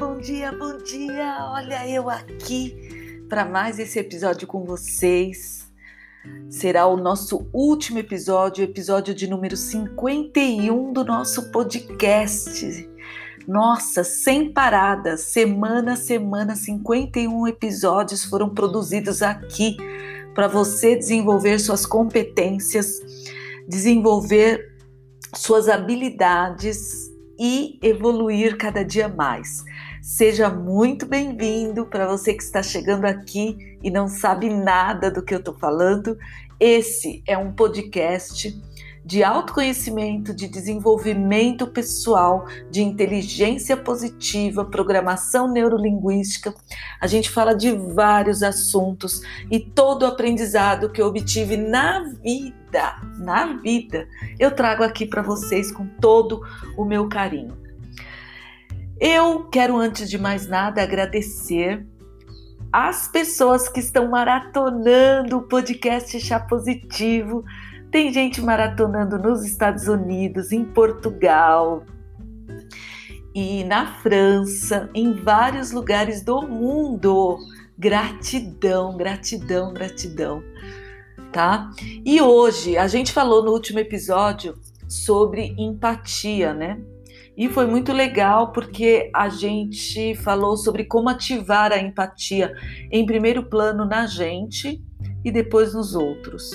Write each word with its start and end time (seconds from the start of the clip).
bom 0.00 0.16
dia, 0.16 0.50
bom 0.50 0.78
dia! 0.78 1.36
Olha 1.52 1.86
eu 1.86 2.08
aqui 2.08 3.22
para 3.28 3.44
mais 3.44 3.78
esse 3.78 3.98
episódio 3.98 4.48
com 4.48 4.64
vocês. 4.64 5.70
Será 6.48 6.86
o 6.86 6.96
nosso 6.96 7.46
último 7.52 7.98
episódio, 7.98 8.64
episódio 8.64 9.14
de 9.14 9.28
número 9.28 9.58
51 9.58 10.94
do 10.94 11.04
nosso 11.04 11.50
podcast. 11.50 12.88
Nossa, 13.46 14.02
sem 14.02 14.50
parada, 14.50 15.18
semana 15.18 15.92
a 15.92 15.96
semana, 15.96 16.56
51 16.56 17.48
episódios 17.48 18.24
foram 18.24 18.48
produzidos 18.48 19.20
aqui 19.20 19.76
para 20.34 20.48
você 20.48 20.96
desenvolver 20.96 21.58
suas 21.58 21.84
competências, 21.84 23.00
desenvolver 23.68 24.78
suas 25.34 25.68
habilidades 25.68 27.10
e 27.38 27.78
evoluir 27.82 28.56
cada 28.56 28.82
dia 28.82 29.08
mais. 29.08 29.62
Seja 30.02 30.48
muito 30.48 31.04
bem-vindo 31.04 31.84
para 31.84 32.06
você 32.06 32.32
que 32.32 32.42
está 32.42 32.62
chegando 32.62 33.04
aqui 33.04 33.78
e 33.82 33.90
não 33.90 34.08
sabe 34.08 34.48
nada 34.48 35.10
do 35.10 35.22
que 35.22 35.34
eu 35.34 35.38
estou 35.38 35.52
falando. 35.52 36.16
Esse 36.58 37.22
é 37.26 37.36
um 37.36 37.52
podcast 37.52 38.58
de 39.04 39.22
autoconhecimento, 39.22 40.32
de 40.32 40.48
desenvolvimento 40.48 41.66
pessoal, 41.66 42.46
de 42.70 42.82
inteligência 42.82 43.76
positiva, 43.76 44.64
programação 44.64 45.52
neurolinguística. 45.52 46.54
A 46.98 47.06
gente 47.06 47.28
fala 47.28 47.54
de 47.54 47.70
vários 47.70 48.42
assuntos 48.42 49.20
e 49.50 49.60
todo 49.60 50.04
o 50.04 50.06
aprendizado 50.06 50.90
que 50.90 51.02
eu 51.02 51.08
obtive 51.08 51.58
na 51.58 52.04
vida, 52.22 52.96
na 53.18 53.58
vida, 53.58 54.08
eu 54.38 54.50
trago 54.50 54.82
aqui 54.82 55.04
para 55.04 55.20
vocês 55.20 55.70
com 55.70 55.86
todo 56.00 56.40
o 56.74 56.86
meu 56.86 57.06
carinho. 57.06 57.69
Eu 59.00 59.44
quero, 59.44 59.78
antes 59.78 60.10
de 60.10 60.18
mais 60.18 60.46
nada, 60.46 60.82
agradecer 60.82 61.86
as 62.70 63.08
pessoas 63.08 63.68
que 63.68 63.80
estão 63.80 64.08
maratonando 64.08 65.38
o 65.38 65.42
podcast 65.42 66.20
Chá 66.20 66.38
Positivo 66.38 67.42
tem 67.90 68.12
gente 68.12 68.40
maratonando 68.40 69.18
nos 69.18 69.44
Estados 69.44 69.88
Unidos, 69.88 70.52
em 70.52 70.64
Portugal 70.64 71.84
e 73.34 73.64
na 73.64 73.94
França, 74.00 74.88
em 74.94 75.12
vários 75.14 75.72
lugares 75.72 76.22
do 76.22 76.42
mundo. 76.42 77.38
Gratidão, 77.76 78.96
gratidão, 78.96 79.72
gratidão, 79.72 80.42
tá? 81.32 81.70
E 82.04 82.20
hoje 82.20 82.76
a 82.76 82.86
gente 82.86 83.12
falou 83.12 83.42
no 83.42 83.50
último 83.50 83.80
episódio 83.80 84.56
sobre 84.86 85.54
empatia, 85.58 86.54
né? 86.54 86.80
E 87.40 87.48
foi 87.48 87.64
muito 87.64 87.90
legal 87.90 88.52
porque 88.52 89.10
a 89.14 89.30
gente 89.30 90.14
falou 90.16 90.58
sobre 90.58 90.84
como 90.84 91.08
ativar 91.08 91.72
a 91.72 91.78
empatia 91.78 92.54
em 92.92 93.06
primeiro 93.06 93.42
plano 93.44 93.86
na 93.86 94.06
gente 94.06 94.84
e 95.24 95.32
depois 95.32 95.72
nos 95.72 95.94
outros. 95.94 96.50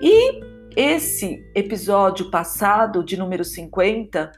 E 0.00 0.40
esse 0.76 1.44
episódio 1.52 2.30
passado, 2.30 3.02
de 3.02 3.16
número 3.16 3.44
50, 3.44 4.30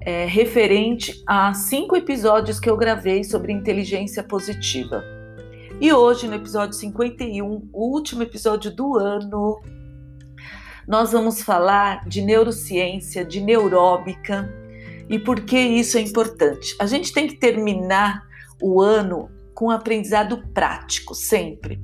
é 0.00 0.24
referente 0.24 1.22
a 1.26 1.52
cinco 1.52 1.94
episódios 1.94 2.58
que 2.58 2.70
eu 2.70 2.76
gravei 2.78 3.22
sobre 3.22 3.52
inteligência 3.52 4.22
positiva. 4.22 5.04
E 5.78 5.92
hoje, 5.92 6.26
no 6.28 6.34
episódio 6.34 6.72
51, 6.72 7.68
o 7.74 7.92
último 7.92 8.22
episódio 8.22 8.74
do 8.74 8.96
ano, 8.96 9.60
nós 10.88 11.12
vamos 11.12 11.42
falar 11.42 12.08
de 12.08 12.22
neurociência, 12.22 13.22
de 13.22 13.38
neuróbica 13.38 14.59
e 15.10 15.18
por 15.18 15.40
que 15.40 15.58
isso 15.58 15.98
é 15.98 16.00
importante. 16.00 16.76
A 16.78 16.86
gente 16.86 17.12
tem 17.12 17.26
que 17.26 17.34
terminar 17.34 18.22
o 18.62 18.80
ano 18.80 19.28
com 19.52 19.66
um 19.66 19.70
aprendizado 19.70 20.46
prático, 20.54 21.16
sempre. 21.16 21.82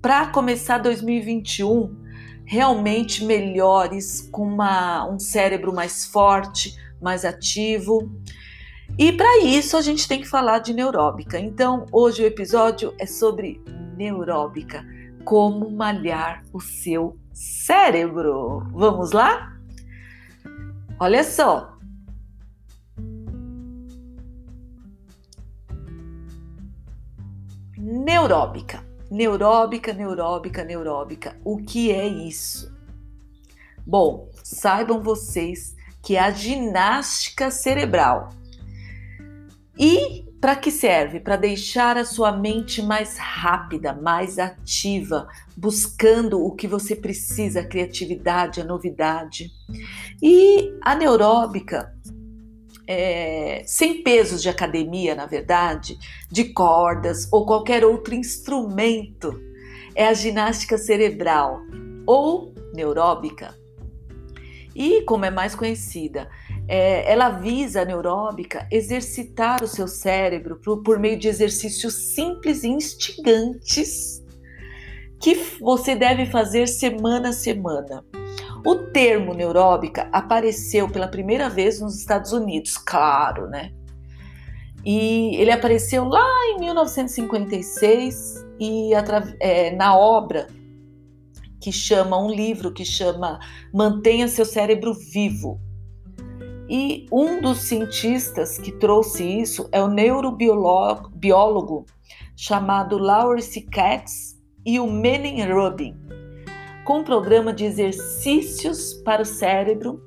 Para 0.00 0.28
começar 0.28 0.78
2021 0.78 2.06
realmente 2.46 3.24
melhores, 3.24 4.28
com 4.30 4.42
uma, 4.42 5.10
um 5.10 5.18
cérebro 5.18 5.74
mais 5.74 6.06
forte, 6.06 6.72
mais 7.02 7.24
ativo. 7.24 8.10
E 8.96 9.12
para 9.12 9.40
isso 9.44 9.76
a 9.76 9.82
gente 9.82 10.06
tem 10.06 10.20
que 10.20 10.28
falar 10.28 10.60
de 10.60 10.72
neuróbica. 10.72 11.38
Então, 11.38 11.84
hoje 11.92 12.22
o 12.22 12.26
episódio 12.26 12.94
é 12.98 13.04
sobre 13.04 13.60
neuróbica, 13.96 14.86
como 15.24 15.68
malhar 15.68 16.42
o 16.52 16.60
seu 16.60 17.18
cérebro. 17.34 18.62
Vamos 18.72 19.10
lá? 19.10 19.52
Olha 21.00 21.24
só. 21.24 21.77
Neuróbica 27.90 28.84
Neuróbica, 29.10 29.94
neuróbica, 29.94 30.62
neuróbica. 30.62 31.36
O 31.42 31.56
que 31.56 31.90
é 31.90 32.06
isso? 32.06 32.70
Bom, 33.86 34.28
saibam 34.44 35.00
vocês 35.00 35.74
que 36.02 36.14
é 36.14 36.20
a 36.20 36.30
ginástica 36.30 37.50
cerebral. 37.50 38.28
E 39.78 40.26
para 40.38 40.54
que 40.54 40.70
serve? 40.70 41.18
Para 41.18 41.36
deixar 41.36 41.96
a 41.96 42.04
sua 42.04 42.30
mente 42.30 42.82
mais 42.82 43.16
rápida, 43.16 43.94
mais 43.94 44.38
ativa, 44.38 45.26
buscando 45.56 46.44
o 46.44 46.54
que 46.54 46.68
você 46.68 46.94
precisa, 46.94 47.60
a 47.60 47.66
criatividade, 47.66 48.60
a 48.60 48.64
novidade. 48.64 49.50
E 50.22 50.78
a 50.82 50.94
neuróbica 50.94 51.94
é, 52.88 53.62
sem 53.66 54.02
pesos 54.02 54.40
de 54.40 54.48
academia, 54.48 55.14
na 55.14 55.26
verdade, 55.26 55.98
de 56.30 56.44
cordas 56.54 57.28
ou 57.30 57.44
qualquer 57.44 57.84
outro 57.84 58.14
instrumento. 58.14 59.38
É 59.94 60.08
a 60.08 60.14
ginástica 60.14 60.78
cerebral 60.78 61.60
ou 62.06 62.54
neuróbica. 62.72 63.54
E, 64.74 65.02
como 65.02 65.26
é 65.26 65.30
mais 65.30 65.54
conhecida, 65.54 66.30
é, 66.66 67.10
ela 67.10 67.28
visa 67.28 67.82
a 67.82 67.84
neuróbica 67.84 68.66
exercitar 68.70 69.62
o 69.62 69.68
seu 69.68 69.86
cérebro 69.86 70.56
por, 70.56 70.82
por 70.82 70.98
meio 70.98 71.18
de 71.18 71.28
exercícios 71.28 71.94
simples 72.14 72.62
e 72.62 72.68
instigantes 72.68 74.24
que 75.20 75.34
você 75.60 75.94
deve 75.94 76.26
fazer 76.26 76.68
semana 76.68 77.30
a 77.30 77.32
semana. 77.32 78.04
O 78.64 78.74
termo 78.76 79.34
neuróbica 79.34 80.08
apareceu 80.12 80.88
pela 80.88 81.08
primeira 81.08 81.48
vez 81.48 81.80
nos 81.80 81.98
Estados 81.98 82.32
Unidos, 82.32 82.76
claro, 82.76 83.48
né? 83.48 83.72
E 84.84 85.36
ele 85.36 85.50
apareceu 85.50 86.04
lá 86.04 86.26
em 86.50 86.60
1956 86.60 88.46
e 88.60 88.90
é, 89.40 89.74
na 89.76 89.96
obra 89.96 90.48
que 91.60 91.72
chama 91.72 92.20
um 92.20 92.30
livro 92.30 92.72
que 92.72 92.84
chama 92.84 93.38
Mantenha 93.72 94.28
seu 94.28 94.44
cérebro 94.44 94.94
vivo. 94.94 95.60
E 96.68 97.06
um 97.10 97.40
dos 97.40 97.58
cientistas 97.58 98.58
que 98.58 98.72
trouxe 98.72 99.24
isso 99.24 99.68
é 99.72 99.82
o 99.82 99.88
neurobiólogo 99.88 101.86
chamado 102.36 102.98
Lawrence 102.98 103.60
Katz 103.62 104.38
e 104.64 104.78
o 104.78 104.90
Menin 104.90 105.42
Rubin 105.50 105.96
com 106.88 107.00
um 107.00 107.04
programa 107.04 107.52
de 107.52 107.66
exercícios 107.66 108.94
para 109.04 109.20
o 109.20 109.26
cérebro. 109.26 110.02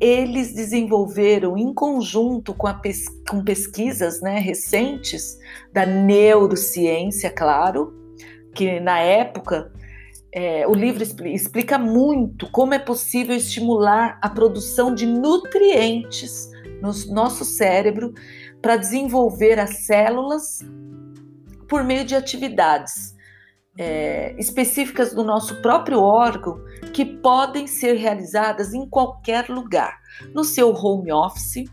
Eles 0.00 0.54
desenvolveram 0.54 1.58
em 1.58 1.74
conjunto 1.74 2.54
com, 2.54 2.72
pes 2.80 3.04
com 3.28 3.44
pesquisas 3.44 4.22
né, 4.22 4.38
recentes 4.38 5.36
da 5.74 5.84
neurociência, 5.84 7.30
claro, 7.30 7.92
que 8.54 8.80
na 8.80 8.98
época 8.98 9.70
é, 10.32 10.66
o 10.66 10.72
livro 10.72 11.02
explica 11.26 11.76
muito 11.76 12.50
como 12.50 12.72
é 12.72 12.78
possível 12.78 13.36
estimular 13.36 14.18
a 14.22 14.30
produção 14.30 14.94
de 14.94 15.04
nutrientes 15.04 16.50
no 16.80 16.92
nosso 17.12 17.44
cérebro 17.44 18.14
para 18.62 18.78
desenvolver 18.78 19.60
as 19.60 19.84
células 19.84 20.60
por 21.68 21.84
meio 21.84 22.06
de 22.06 22.14
atividades 22.14 23.15
é, 23.78 24.34
específicas 24.38 25.12
do 25.12 25.22
nosso 25.22 25.60
próprio 25.60 26.00
órgão 26.00 26.58
que 26.92 27.04
podem 27.04 27.66
ser 27.66 27.94
realizadas 27.94 28.72
em 28.72 28.88
qualquer 28.88 29.48
lugar, 29.48 29.98
no 30.34 30.44
seu 30.44 30.72
home 30.72 31.12
office, 31.12 31.64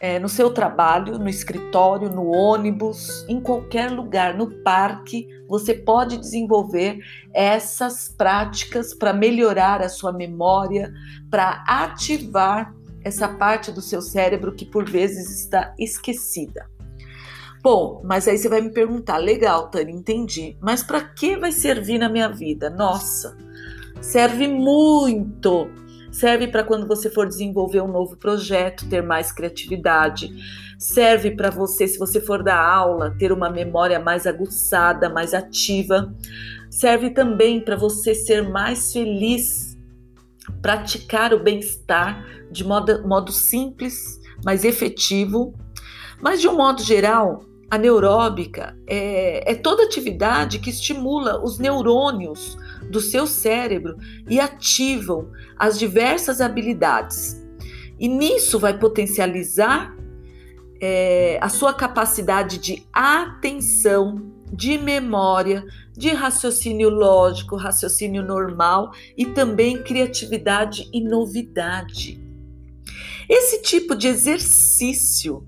é, 0.00 0.18
no 0.18 0.28
seu 0.28 0.50
trabalho, 0.50 1.18
no 1.18 1.28
escritório, 1.28 2.08
no 2.08 2.28
ônibus, 2.28 3.24
em 3.28 3.40
qualquer 3.40 3.90
lugar, 3.90 4.34
no 4.34 4.62
parque, 4.62 5.26
você 5.48 5.74
pode 5.74 6.18
desenvolver 6.18 6.98
essas 7.34 8.08
práticas 8.08 8.94
para 8.94 9.12
melhorar 9.12 9.82
a 9.82 9.88
sua 9.88 10.12
memória, 10.12 10.92
para 11.28 11.64
ativar 11.66 12.72
essa 13.02 13.28
parte 13.28 13.72
do 13.72 13.80
seu 13.80 14.00
cérebro 14.00 14.54
que 14.54 14.64
por 14.64 14.88
vezes 14.88 15.40
está 15.40 15.74
esquecida. 15.78 16.77
Bom, 17.62 18.00
mas 18.04 18.28
aí 18.28 18.38
você 18.38 18.48
vai 18.48 18.60
me 18.60 18.70
perguntar, 18.70 19.18
legal, 19.18 19.68
Tânia, 19.68 19.92
entendi. 19.92 20.56
Mas 20.60 20.82
para 20.82 21.00
que 21.00 21.36
vai 21.36 21.52
servir 21.52 21.98
na 21.98 22.08
minha 22.08 22.28
vida? 22.28 22.70
Nossa, 22.70 23.36
serve 24.00 24.46
muito 24.46 25.68
serve 26.10 26.48
para 26.48 26.64
quando 26.64 26.86
você 26.86 27.10
for 27.10 27.26
desenvolver 27.26 27.80
um 27.80 27.92
novo 27.92 28.16
projeto, 28.16 28.88
ter 28.88 29.02
mais 29.02 29.30
criatividade, 29.30 30.34
serve 30.78 31.30
para 31.30 31.50
você, 31.50 31.86
se 31.86 31.98
você 31.98 32.20
for 32.20 32.42
dar 32.42 32.60
aula, 32.60 33.14
ter 33.18 33.32
uma 33.32 33.50
memória 33.50 34.00
mais 34.00 34.26
aguçada, 34.26 35.08
mais 35.08 35.34
ativa, 35.34 36.12
serve 36.70 37.10
também 37.10 37.60
para 37.60 37.76
você 37.76 38.14
ser 38.14 38.48
mais 38.48 38.92
feliz, 38.92 39.76
praticar 40.62 41.32
o 41.32 41.38
bem-estar 41.42 42.26
de 42.50 42.64
modo, 42.64 43.06
modo 43.06 43.30
simples, 43.30 44.18
mas 44.44 44.64
efetivo. 44.64 45.54
Mas 46.20 46.40
de 46.40 46.48
um 46.48 46.56
modo 46.56 46.82
geral, 46.82 47.44
a 47.70 47.76
neuróbica 47.76 48.76
é, 48.86 49.52
é 49.52 49.54
toda 49.54 49.84
atividade 49.84 50.58
que 50.58 50.70
estimula 50.70 51.42
os 51.42 51.58
neurônios 51.58 52.56
do 52.90 53.00
seu 53.00 53.26
cérebro 53.26 53.96
e 54.28 54.40
ativam 54.40 55.30
as 55.58 55.78
diversas 55.78 56.40
habilidades. 56.40 57.44
E 57.98 58.08
nisso 58.08 58.58
vai 58.58 58.78
potencializar 58.78 59.94
é, 60.80 61.38
a 61.42 61.48
sua 61.48 61.74
capacidade 61.74 62.58
de 62.58 62.86
atenção, 62.92 64.32
de 64.52 64.78
memória, 64.78 65.64
de 65.92 66.10
raciocínio 66.10 66.88
lógico, 66.88 67.56
raciocínio 67.56 68.22
normal 68.22 68.92
e 69.16 69.26
também 69.26 69.82
criatividade 69.82 70.88
e 70.92 71.02
novidade. 71.02 72.18
Esse 73.28 73.60
tipo 73.60 73.94
de 73.94 74.08
exercício 74.08 75.46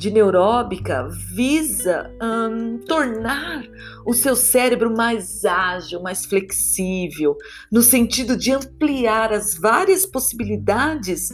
de 0.00 0.10
neuróbica 0.10 1.08
visa 1.10 2.10
hum, 2.22 2.80
tornar 2.88 3.62
o 4.06 4.14
seu 4.14 4.34
cérebro 4.34 4.96
mais 4.96 5.44
ágil, 5.44 6.00
mais 6.00 6.24
flexível, 6.24 7.36
no 7.70 7.82
sentido 7.82 8.34
de 8.34 8.50
ampliar 8.50 9.30
as 9.30 9.54
várias 9.54 10.06
possibilidades 10.06 11.28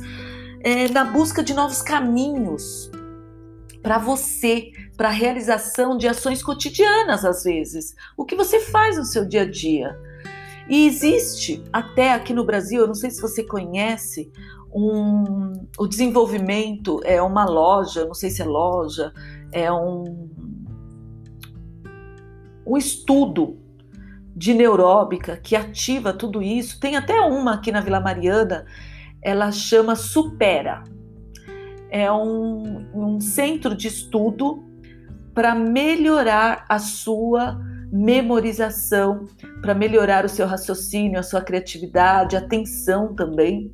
é, 0.65 0.89
na 0.89 1.05
busca 1.05 1.45
de 1.45 1.55
novos 1.55 1.81
caminhos 1.81 2.91
para 3.81 3.99
você, 3.99 4.73
para 4.97 5.11
a 5.11 5.13
realização 5.13 5.97
de 5.97 6.09
ações 6.09 6.43
cotidianas, 6.43 7.25
às 7.25 7.45
vezes. 7.45 7.95
O 8.17 8.25
que 8.25 8.35
você 8.35 8.59
faz 8.59 8.97
no 8.97 9.05
seu 9.05 9.25
dia 9.25 9.43
a 9.43 9.49
dia. 9.49 9.97
E 10.69 10.89
existe 10.89 11.63
até 11.73 12.13
aqui 12.13 12.35
no 12.35 12.45
Brasil, 12.45 12.81
eu 12.81 12.89
não 12.89 12.97
sei 12.97 13.13
se 13.13 13.23
você 13.23 13.45
conhece, 13.45 14.29
um, 14.73 15.53
o 15.79 15.87
desenvolvimento 15.87 17.01
é 17.05 17.21
uma 17.23 17.45
loja, 17.45 18.05
não 18.05 18.15
sei 18.15 18.31
se 18.31 18.43
é 18.43 18.45
loja, 18.45 19.13
é 19.53 19.73
um, 19.73 20.29
um 22.67 22.77
estudo 22.77 23.59
de 24.35 24.53
neuróbica 24.53 25.37
que 25.37 25.57
ativa 25.57 26.13
tudo 26.13 26.43
isso. 26.43 26.79
Tem 26.79 26.97
até 26.97 27.21
uma 27.21 27.55
aqui 27.55 27.73
na 27.73 27.81
Vila 27.81 28.01
Mariana, 28.01 28.67
ela 29.23 29.51
chama 29.51 29.97
Supera. 29.97 30.83
É 31.89 32.13
um, 32.13 32.87
um 32.95 33.21
centro 33.21 33.75
de 33.75 33.89
estudo 33.89 34.63
para 35.33 35.55
melhorar 35.55 36.65
a 36.69 36.79
sua 36.79 37.59
memorização, 37.91 39.27
para 39.63 39.75
melhorar 39.75 40.25
o 40.25 40.29
seu 40.29 40.47
raciocínio, 40.47 41.19
a 41.19 41.23
sua 41.23 41.41
criatividade, 41.41 42.37
atenção 42.37 43.15
também. 43.15 43.73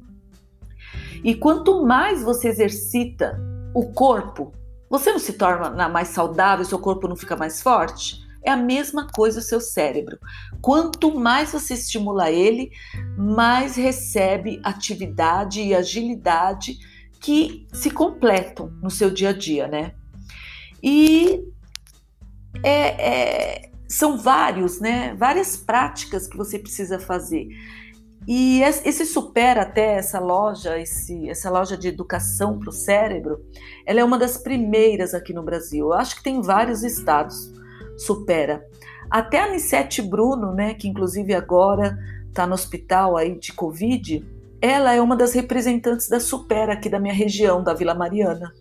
E 1.24 1.34
quanto 1.34 1.84
mais 1.84 2.22
você 2.22 2.48
exercita 2.48 3.40
o 3.74 3.92
corpo, 3.92 4.52
você 4.90 5.10
não 5.12 5.19
se 5.19 5.34
torna 5.34 5.88
mais 5.88 6.08
saudável, 6.08 6.64
seu 6.64 6.78
corpo 6.78 7.08
não 7.08 7.16
fica 7.16 7.36
mais 7.36 7.62
forte? 7.62 8.20
É 8.44 8.50
a 8.50 8.56
mesma 8.56 9.06
coisa 9.06 9.38
o 9.38 9.42
seu 9.42 9.60
cérebro. 9.60 10.19
Quanto 10.60 11.16
mais 11.19 11.52
você 11.52 11.74
estimula 11.74 12.30
ele, 12.30 12.72
mais 13.16 13.76
recebe 13.76 14.60
atividade 14.64 15.62
e 15.62 15.74
agilidade 15.74 16.76
que 17.20 17.68
se 17.72 17.90
completam 17.90 18.72
no 18.82 18.90
seu 18.90 19.10
dia 19.10 19.30
a 19.30 19.32
dia, 19.32 19.68
né? 19.68 19.94
E 20.82 21.40
é, 22.64 23.60
é, 23.60 23.70
são 23.88 24.18
vários, 24.18 24.80
né? 24.80 25.14
Várias 25.14 25.56
práticas 25.56 26.26
que 26.26 26.36
você 26.36 26.58
precisa 26.58 26.98
fazer. 26.98 27.46
E 28.26 28.62
esse 28.62 29.04
supera 29.04 29.62
até 29.62 29.94
essa 29.94 30.20
loja, 30.20 30.78
esse, 30.78 31.28
essa 31.28 31.50
loja 31.50 31.76
de 31.76 31.88
educação 31.88 32.58
para 32.58 32.69
o 32.69 32.72
cérebro, 32.72 33.44
ela 33.84 34.00
é 34.00 34.04
uma 34.04 34.19
das 34.19 34.36
primeiras 34.36 35.12
aqui 35.12 35.32
no 35.32 35.42
Brasil. 35.42 35.86
Eu 35.86 35.92
acho 35.92 36.16
que 36.16 36.22
tem 36.22 36.40
vários 36.40 36.84
estados 36.84 37.52
supera. 37.96 38.64
Até 39.10 39.40
a 39.40 39.44
Anissete 39.44 40.00
Bruno, 40.00 40.52
né, 40.52 40.74
que 40.74 40.88
inclusive 40.88 41.34
agora 41.34 41.98
está 42.28 42.46
no 42.46 42.54
hospital 42.54 43.16
aí 43.16 43.38
de 43.38 43.52
Covid, 43.52 44.25
ela 44.60 44.94
é 44.94 45.00
uma 45.00 45.16
das 45.16 45.32
representantes 45.32 46.08
da 46.08 46.20
Supera 46.20 46.72
aqui 46.72 46.88
da 46.88 47.00
minha 47.00 47.12
região, 47.12 47.62
da 47.62 47.75
Vila 47.75 47.94
Mariana. 47.94 48.52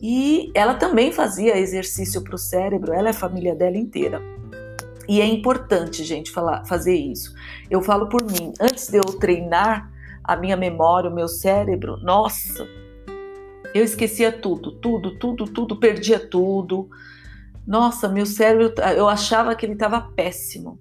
E 0.00 0.50
ela 0.54 0.74
também 0.74 1.10
fazia 1.10 1.58
exercício 1.58 2.22
para 2.22 2.36
o 2.36 2.38
cérebro, 2.38 2.92
ela 2.92 3.08
é 3.08 3.10
a 3.10 3.14
família 3.14 3.54
dela 3.54 3.76
inteira. 3.76 4.22
E 5.08 5.20
é 5.20 5.26
importante, 5.26 6.02
gente, 6.02 6.30
falar, 6.30 6.64
fazer 6.64 6.96
isso. 6.96 7.32
Eu 7.70 7.80
falo 7.80 8.08
por 8.08 8.24
mim, 8.24 8.52
antes 8.60 8.88
de 8.88 8.98
eu 8.98 9.04
treinar 9.04 9.90
a 10.22 10.36
minha 10.36 10.56
memória, 10.56 11.08
o 11.08 11.14
meu 11.14 11.28
cérebro, 11.28 11.96
nossa, 11.98 12.66
eu 13.72 13.84
esquecia 13.84 14.32
tudo, 14.32 14.72
tudo, 14.72 15.18
tudo, 15.18 15.44
tudo, 15.44 15.76
perdia 15.76 16.18
tudo. 16.18 16.88
Nossa, 17.66 18.08
meu 18.08 18.26
cérebro, 18.26 18.72
eu 18.96 19.08
achava 19.08 19.54
que 19.54 19.66
ele 19.66 19.74
estava 19.74 20.00
péssimo. 20.00 20.78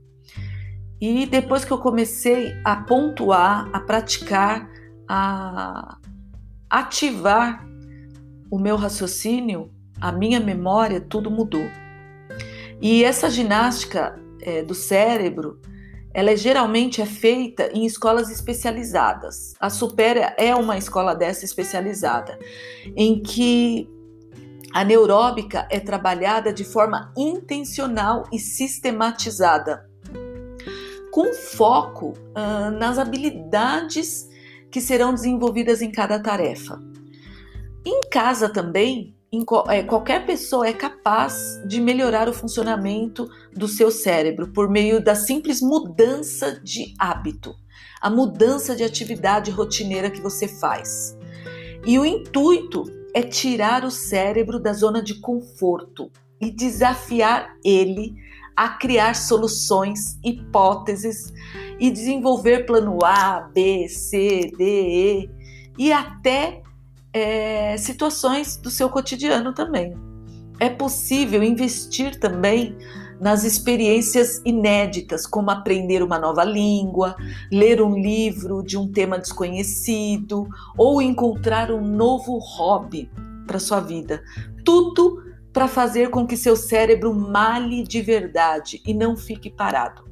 E 0.99 1.25
depois 1.25 1.65
que 1.65 1.71
eu 1.71 1.77
comecei 1.77 2.55
a 2.63 2.77
pontuar, 2.77 3.69
a 3.73 3.79
praticar, 3.79 4.69
a 5.07 5.97
ativar 6.69 7.67
o 8.49 8.57
meu 8.57 8.75
raciocínio, 8.75 9.71
a 9.99 10.11
minha 10.11 10.39
memória, 10.39 11.01
tudo 11.01 11.29
mudou. 11.29 11.65
E 12.81 13.03
essa 13.03 13.29
ginástica 13.29 14.19
é, 14.41 14.63
do 14.63 14.75
cérebro, 14.75 15.59
ela 16.13 16.31
é, 16.31 16.37
geralmente 16.37 17.01
é 17.01 17.05
feita 17.05 17.69
em 17.73 17.85
escolas 17.85 18.29
especializadas. 18.29 19.53
A 19.59 19.69
Supera 19.69 20.33
é 20.37 20.55
uma 20.55 20.77
escola 20.77 21.13
dessa 21.13 21.43
especializada, 21.43 22.37
em 22.95 23.21
que 23.21 23.89
a 24.73 24.83
neuróbica 24.83 25.67
é 25.71 25.79
trabalhada 25.79 26.51
de 26.51 26.63
forma 26.63 27.13
intencional 27.17 28.23
e 28.31 28.37
sistematizada, 28.37 29.89
com 31.11 31.33
foco 31.33 32.09
uh, 32.09 32.71
nas 32.77 32.97
habilidades 32.97 34.27
que 34.69 34.81
serão 34.81 35.13
desenvolvidas 35.13 35.81
em 35.81 35.89
cada 35.89 36.19
tarefa. 36.19 36.77
Em 37.85 38.01
casa 38.09 38.49
também, 38.49 39.14
qualquer 39.87 40.25
pessoa 40.25 40.67
é 40.67 40.73
capaz 40.73 41.61
de 41.67 41.81
melhorar 41.81 42.29
o 42.29 42.33
funcionamento 42.33 43.27
do 43.53 43.67
seu 43.67 43.91
cérebro 43.91 44.51
por 44.53 44.69
meio 44.69 45.03
da 45.03 45.15
simples 45.15 45.61
mudança 45.61 46.59
de 46.63 46.93
hábito, 46.97 47.53
a 48.01 48.09
mudança 48.09 48.75
de 48.75 48.83
atividade 48.83 49.51
rotineira 49.51 50.09
que 50.09 50.21
você 50.21 50.47
faz. 50.47 51.17
E 51.85 51.99
o 51.99 52.05
intuito 52.05 52.83
é 53.13 53.21
tirar 53.21 53.83
o 53.83 53.91
cérebro 53.91 54.59
da 54.59 54.73
zona 54.73 55.01
de 55.01 55.19
conforto 55.21 56.11
e 56.39 56.51
desafiar 56.51 57.55
ele 57.63 58.15
a 58.55 58.69
criar 58.69 59.15
soluções, 59.15 60.17
hipóteses 60.23 61.33
e 61.79 61.91
desenvolver 61.91 62.65
plano 62.65 62.99
A, 63.03 63.41
B, 63.53 63.87
C, 63.89 64.51
D, 64.57 64.63
E 64.63 65.29
e 65.77 65.91
até 65.91 66.61
é, 67.15 67.77
situações 67.77 68.57
do 68.57 68.69
seu 68.69 68.89
cotidiano 68.89 69.53
também. 69.53 69.95
É 70.59 70.69
possível 70.69 71.41
investir 71.41 72.19
também 72.19 72.77
nas 73.21 73.45
experiências 73.45 74.41
inéditas, 74.43 75.25
como 75.25 75.49
aprender 75.49 76.03
uma 76.03 76.19
nova 76.19 76.43
língua, 76.43 77.15
ler 77.49 77.81
um 77.81 77.97
livro 77.97 78.61
de 78.61 78.77
um 78.77 78.91
tema 78.91 79.17
desconhecido 79.17 80.45
ou 80.77 81.01
encontrar 81.01 81.71
um 81.71 81.79
novo 81.81 82.37
hobby 82.37 83.09
para 83.47 83.59
sua 83.59 83.79
vida. 83.79 84.21
Tudo 84.65 85.23
para 85.53 85.69
fazer 85.69 86.09
com 86.09 86.27
que 86.27 86.35
seu 86.35 86.57
cérebro 86.57 87.13
male 87.13 87.83
de 87.83 88.01
verdade 88.01 88.81
e 88.85 88.93
não 88.93 89.15
fique 89.15 89.49
parado. 89.49 90.03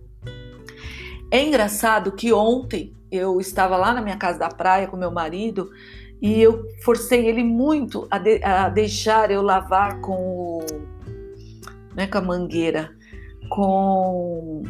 É 1.30 1.44
engraçado 1.44 2.14
que 2.14 2.32
ontem 2.32 2.94
eu 3.12 3.42
estava 3.42 3.76
lá 3.76 3.94
na 3.94 4.02
minha 4.02 4.16
casa 4.16 4.40
da 4.40 4.50
praia 4.50 4.88
com 4.88 4.96
meu 4.96 5.12
marido 5.12 5.70
e 6.24 6.42
eu 6.42 6.66
forcei 6.82 7.28
ele 7.28 7.44
muito 7.44 8.08
a, 8.10 8.18
de, 8.18 8.42
a 8.42 8.70
deixar 8.70 9.30
eu 9.30 9.42
lavar 9.42 10.00
com 10.00 10.14
o, 10.14 10.66
né, 11.94 12.08
com 12.08 12.18
a 12.18 12.22
mangueira, 12.22 12.96
com 13.50 14.64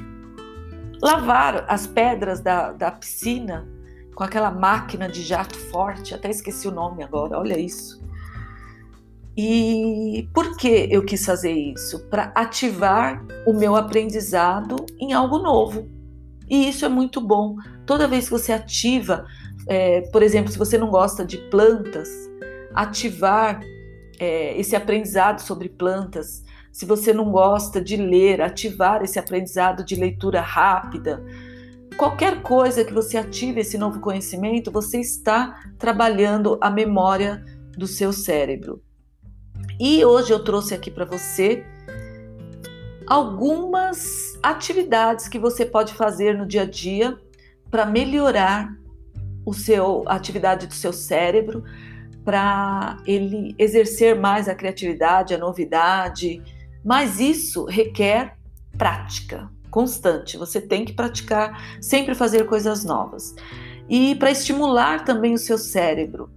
lavar 1.00 1.64
as 1.70 1.86
pedras 1.86 2.40
da, 2.40 2.72
da 2.72 2.90
piscina 2.90 3.72
com 4.16 4.24
aquela 4.24 4.50
máquina 4.50 5.08
de 5.08 5.22
jato 5.22 5.58
forte, 5.58 6.14
até 6.14 6.30
esqueci 6.30 6.68
o 6.68 6.72
nome 6.72 7.04
agora, 7.04 7.38
olha 7.38 7.60
isso. 7.60 8.02
E 9.36 10.30
por 10.34 10.56
que 10.58 10.88
eu 10.92 11.04
quis 11.04 11.26
fazer 11.26 11.52
isso? 11.52 12.08
Para 12.10 12.32
ativar 12.36 13.24
o 13.46 13.54
meu 13.54 13.76
aprendizado 13.76 14.76
em 15.00 15.14
algo 15.14 15.40
novo. 15.40 15.88
E 16.48 16.70
isso 16.70 16.86
é 16.86 16.90
muito 16.90 17.20
bom. 17.20 17.56
Toda 17.86 18.08
vez 18.08 18.26
que 18.26 18.32
você 18.32 18.54
ativa 18.54 19.26
é, 19.68 20.02
por 20.02 20.22
exemplo, 20.22 20.52
se 20.52 20.58
você 20.58 20.78
não 20.78 20.90
gosta 20.90 21.26
de 21.26 21.38
plantas, 21.50 22.10
ativar 22.74 23.62
é, 24.20 24.58
esse 24.60 24.76
aprendizado 24.76 25.40
sobre 25.40 25.70
plantas. 25.70 26.44
Se 26.72 26.86
você 26.86 27.14
não 27.14 27.32
gosta 27.32 27.82
de 27.82 27.96
ler, 27.96 28.42
ativar 28.42 29.04
esse 29.04 29.20
aprendizado 29.20 29.84
de 29.84 29.96
leitura 29.96 30.42
rápida. 30.42 31.24
Qualquer 31.98 32.42
coisa 32.42 32.84
que 32.84 32.94
você 32.94 33.18
ative 33.18 33.62
esse 33.62 33.78
novo 33.78 34.00
conhecimento, 34.00 34.72
você 34.72 35.00
está 35.00 35.62
trabalhando 35.78 36.58
a 36.60 36.70
memória 36.70 37.44
do 37.78 37.86
seu 37.86 38.12
cérebro. 38.12 38.82
E 39.80 40.04
hoje 40.04 40.32
eu 40.32 40.44
trouxe 40.44 40.74
aqui 40.74 40.90
para 40.90 41.06
você 41.06 41.64
algumas 43.06 44.40
atividades 44.42 45.28
que 45.28 45.38
você 45.38 45.66
pode 45.66 45.94
fazer 45.94 46.36
no 46.36 46.48
dia 46.48 46.64
a 46.64 46.66
dia 46.66 47.18
para 47.70 47.86
melhorar 47.86 48.74
o 49.46 49.54
seu 49.54 50.04
a 50.08 50.16
atividade 50.16 50.68
do 50.68 50.74
seu 50.74 50.94
cérebro, 50.94 51.64
para 52.24 52.98
ele 53.06 53.54
exercer 53.58 54.20
mais 54.20 54.48
a 54.48 54.56
criatividade, 54.56 55.34
a 55.34 55.38
novidade. 55.38 56.42
Mas 56.84 57.20
isso 57.20 57.66
requer 57.66 58.38
prática 58.78 59.50
constante. 59.74 60.38
Você 60.38 60.62
tem 60.62 60.86
que 60.86 60.94
praticar, 60.94 61.80
sempre 61.82 62.14
fazer 62.14 62.46
coisas 62.46 62.86
novas. 62.86 63.34
E 63.90 64.14
para 64.16 64.30
estimular 64.32 65.04
também 65.04 65.34
o 65.34 65.38
seu 65.38 65.58
cérebro. 65.58 66.30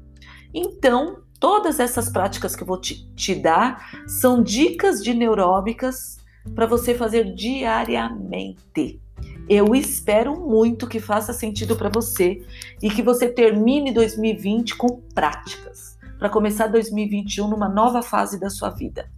Então, 0.55 1.19
todas 1.39 1.79
essas 1.79 2.09
práticas 2.09 2.57
que 2.57 2.63
eu 2.63 2.67
vou 2.67 2.81
te, 2.81 3.07
te 3.15 3.35
dar 3.35 4.07
são 4.09 4.43
dicas 4.43 5.05
de 5.05 5.13
neuróbicas 5.13 6.17
para 6.55 6.67
você 6.67 6.95
fazer 6.95 7.35
diariamente. 7.35 9.01
Eu 9.49 9.75
espero 9.75 10.35
muito 10.35 10.89
que 10.89 10.99
faça 10.99 11.33
sentido 11.33 11.77
para 11.77 11.89
você 11.89 12.45
e 12.83 12.91
que 12.91 13.03
você 13.03 13.29
termine 13.29 13.93
2020 13.93 14.77
com 14.77 15.01
práticas, 15.15 15.97
para 16.19 16.29
começar 16.29 16.67
2021 16.67 17.49
numa 17.49 17.69
nova 17.69 18.03
fase 18.03 18.41
da 18.41 18.51
sua 18.51 18.71
vida. 18.71 19.09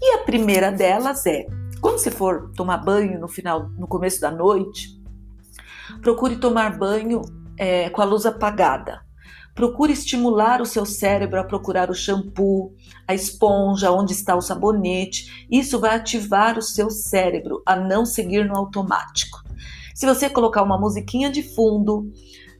E 0.00 0.14
a 0.14 0.24
primeira 0.24 0.72
delas 0.72 1.26
é, 1.26 1.46
quando 1.80 1.98
você 1.98 2.10
for 2.10 2.50
tomar 2.56 2.78
banho 2.78 3.20
no 3.20 3.28
final, 3.28 3.68
no 3.78 3.86
começo 3.86 4.20
da 4.20 4.30
noite, 4.30 5.00
procure 6.00 6.36
tomar 6.36 6.78
banho 6.78 7.20
é, 7.58 7.90
com 7.90 8.00
a 8.00 8.04
luz 8.04 8.24
apagada. 8.24 9.05
Procure 9.56 9.90
estimular 9.90 10.60
o 10.60 10.66
seu 10.66 10.84
cérebro 10.84 11.40
a 11.40 11.44
procurar 11.44 11.88
o 11.88 11.94
shampoo, 11.94 12.74
a 13.08 13.14
esponja, 13.14 13.90
onde 13.90 14.12
está 14.12 14.36
o 14.36 14.42
sabonete. 14.42 15.46
Isso 15.50 15.80
vai 15.80 15.96
ativar 15.96 16.58
o 16.58 16.62
seu 16.62 16.90
cérebro 16.90 17.62
a 17.64 17.74
não 17.74 18.04
seguir 18.04 18.44
no 18.44 18.54
automático. 18.54 19.42
Se 19.94 20.04
você 20.04 20.28
colocar 20.28 20.62
uma 20.62 20.78
musiquinha 20.78 21.30
de 21.30 21.42
fundo, 21.42 22.12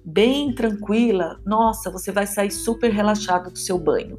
bem 0.03 0.55
tranquila, 0.55 1.38
nossa, 1.45 1.91
você 1.91 2.11
vai 2.11 2.26
sair 2.26 2.50
super 2.50 2.91
relaxado 2.91 3.50
do 3.50 3.59
seu 3.59 3.79
banho. 3.79 4.19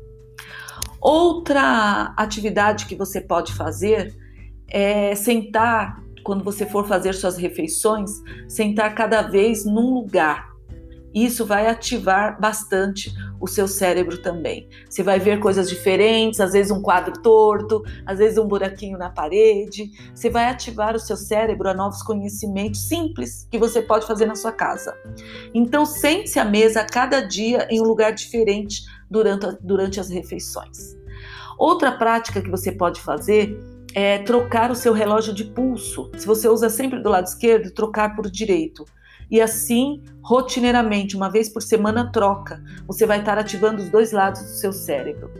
Outra 1.01 2.13
atividade 2.15 2.85
que 2.85 2.95
você 2.95 3.19
pode 3.19 3.53
fazer 3.53 4.15
é 4.67 5.15
sentar, 5.15 6.03
quando 6.23 6.43
você 6.43 6.63
for 6.63 6.87
fazer 6.87 7.15
suas 7.15 7.37
refeições, 7.37 8.11
sentar 8.47 8.93
cada 8.93 9.23
vez 9.23 9.65
num 9.65 9.95
lugar 9.95 10.56
isso 11.25 11.45
vai 11.45 11.67
ativar 11.67 12.39
bastante 12.39 13.13
o 13.39 13.47
seu 13.47 13.67
cérebro 13.67 14.17
também. 14.17 14.67
Você 14.89 15.03
vai 15.03 15.19
ver 15.19 15.39
coisas 15.39 15.69
diferentes, 15.69 16.39
às 16.39 16.53
vezes 16.53 16.71
um 16.71 16.81
quadro 16.81 17.21
torto, 17.21 17.83
às 18.05 18.17
vezes 18.17 18.37
um 18.37 18.47
buraquinho 18.47 18.97
na 18.97 19.09
parede. 19.09 19.91
Você 20.13 20.29
vai 20.29 20.45
ativar 20.45 20.95
o 20.95 20.99
seu 20.99 21.15
cérebro 21.15 21.69
a 21.69 21.73
novos 21.73 22.01
conhecimentos 22.03 22.87
simples 22.87 23.47
que 23.49 23.57
você 23.57 23.81
pode 23.81 24.05
fazer 24.05 24.25
na 24.25 24.35
sua 24.35 24.51
casa. 24.51 24.93
Então, 25.53 25.85
sente-se 25.85 26.39
à 26.39 26.45
mesa 26.45 26.83
cada 26.83 27.21
dia 27.21 27.67
em 27.69 27.79
um 27.79 27.85
lugar 27.85 28.11
diferente 28.11 28.83
durante, 29.09 29.47
durante 29.61 29.99
as 29.99 30.09
refeições. 30.09 30.97
Outra 31.57 31.91
prática 31.91 32.41
que 32.41 32.49
você 32.49 32.71
pode 32.71 33.01
fazer 33.01 33.57
é 33.93 34.19
trocar 34.19 34.69
o 34.69 34.75
seu 34.75 34.93
relógio 34.93 35.33
de 35.33 35.45
pulso. 35.45 36.11
Se 36.17 36.27
você 36.27 36.47
usa 36.47 36.69
sempre 36.69 37.01
do 37.01 37.09
lado 37.09 37.25
esquerdo, 37.25 37.71
trocar 37.71 38.15
por 38.15 38.29
direito 38.29 38.85
e 39.29 39.41
assim, 39.41 40.03
rotineiramente, 40.21 41.15
uma 41.15 41.29
vez 41.29 41.49
por 41.49 41.61
semana, 41.61 42.11
troca. 42.11 42.63
Você 42.85 43.05
vai 43.05 43.19
estar 43.19 43.37
ativando 43.37 43.81
os 43.81 43.89
dois 43.89 44.11
lados 44.11 44.41
do 44.41 44.49
seu 44.49 44.71
cérebro. 44.71 45.31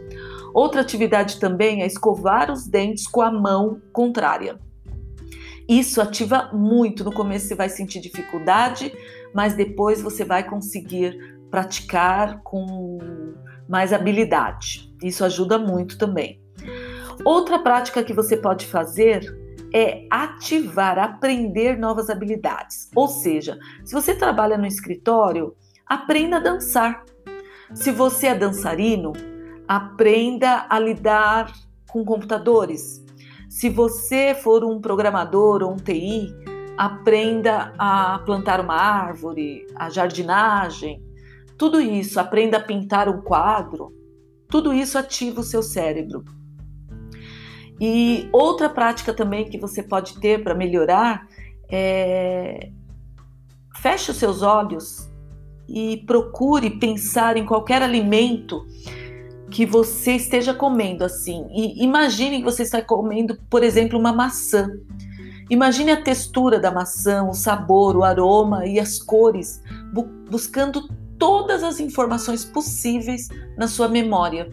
Outra 0.52 0.80
atividade 0.80 1.38
também 1.38 1.82
é 1.82 1.86
escovar 1.86 2.50
os 2.50 2.66
dentes 2.66 3.06
com 3.06 3.22
a 3.22 3.30
mão 3.30 3.80
contrária. 3.92 4.58
Isso 5.68 6.00
ativa 6.00 6.50
muito. 6.52 7.04
No 7.04 7.12
começo 7.12 7.46
você 7.46 7.54
vai 7.54 7.68
sentir 7.68 8.00
dificuldade, 8.00 8.92
mas 9.34 9.54
depois 9.54 10.00
você 10.00 10.24
vai 10.24 10.42
conseguir 10.42 11.38
praticar 11.50 12.40
com 12.42 12.98
mais 13.68 13.92
habilidade. 13.92 14.92
Isso 15.02 15.24
ajuda 15.24 15.58
muito 15.58 15.98
também. 15.98 16.40
Outra 17.24 17.58
prática 17.58 18.02
que 18.02 18.14
você 18.14 18.36
pode 18.36 18.66
fazer 18.66 19.37
é 19.72 20.06
ativar, 20.10 20.98
aprender 20.98 21.78
novas 21.78 22.10
habilidades. 22.10 22.88
Ou 22.94 23.08
seja, 23.08 23.58
se 23.84 23.92
você 23.92 24.14
trabalha 24.14 24.56
no 24.56 24.66
escritório, 24.66 25.54
aprenda 25.86 26.36
a 26.36 26.40
dançar. 26.40 27.04
Se 27.74 27.90
você 27.90 28.28
é 28.28 28.34
dançarino, 28.34 29.12
aprenda 29.66 30.66
a 30.68 30.78
lidar 30.78 31.52
com 31.88 32.04
computadores. 32.04 33.04
Se 33.48 33.68
você 33.68 34.34
for 34.34 34.64
um 34.64 34.80
programador 34.80 35.62
ou 35.62 35.72
um 35.72 35.76
TI, 35.76 36.32
aprenda 36.76 37.74
a 37.78 38.20
plantar 38.20 38.60
uma 38.60 38.74
árvore, 38.74 39.66
a 39.74 39.90
jardinagem. 39.90 41.02
Tudo 41.56 41.80
isso, 41.80 42.20
aprenda 42.20 42.58
a 42.58 42.62
pintar 42.62 43.08
um 43.08 43.20
quadro. 43.20 43.92
Tudo 44.48 44.72
isso 44.72 44.96
ativa 44.96 45.40
o 45.40 45.44
seu 45.44 45.62
cérebro. 45.62 46.24
E 47.80 48.28
outra 48.32 48.68
prática 48.68 49.14
também 49.14 49.48
que 49.48 49.58
você 49.58 49.82
pode 49.82 50.18
ter 50.20 50.42
para 50.42 50.54
melhorar 50.54 51.26
é 51.70 52.70
feche 53.80 54.10
os 54.10 54.16
seus 54.16 54.42
olhos 54.42 55.08
e 55.68 55.98
procure 55.98 56.70
pensar 56.70 57.36
em 57.36 57.46
qualquer 57.46 57.82
alimento 57.82 58.66
que 59.50 59.64
você 59.64 60.12
esteja 60.12 60.52
comendo 60.52 61.04
assim. 61.04 61.46
E 61.50 61.84
imagine 61.84 62.38
que 62.38 62.44
você 62.44 62.62
está 62.62 62.82
comendo, 62.82 63.38
por 63.48 63.62
exemplo, 63.62 63.98
uma 63.98 64.12
maçã. 64.12 64.68
Imagine 65.48 65.92
a 65.92 66.02
textura 66.02 66.58
da 66.58 66.70
maçã, 66.70 67.24
o 67.24 67.32
sabor, 67.32 67.96
o 67.96 68.04
aroma 68.04 68.66
e 68.66 68.78
as 68.78 68.98
cores, 68.98 69.62
bu 69.92 70.02
buscando 70.28 70.86
todas 71.18 71.62
as 71.62 71.80
informações 71.80 72.44
possíveis 72.44 73.28
na 73.56 73.66
sua 73.66 73.88
memória. 73.88 74.50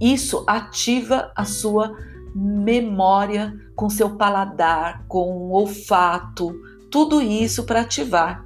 Isso 0.00 0.44
ativa 0.46 1.32
a 1.34 1.44
sua 1.44 1.96
memória, 2.34 3.54
com 3.74 3.88
seu 3.88 4.16
paladar, 4.16 5.04
com 5.08 5.30
o 5.30 5.52
olfato, 5.52 6.54
tudo 6.90 7.20
isso 7.20 7.64
para 7.64 7.80
ativar. 7.80 8.44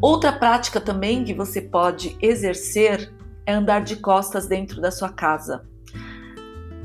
Outra 0.00 0.32
prática 0.32 0.80
também 0.80 1.24
que 1.24 1.34
você 1.34 1.60
pode 1.60 2.16
exercer 2.20 3.12
é 3.44 3.52
andar 3.52 3.82
de 3.82 3.96
costas 3.96 4.46
dentro 4.46 4.80
da 4.80 4.90
sua 4.90 5.10
casa. 5.10 5.64